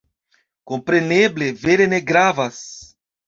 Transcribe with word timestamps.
Kompreneble, 0.71 1.49
vere 1.65 1.87
ne 1.93 1.99
gravas. 2.13 2.65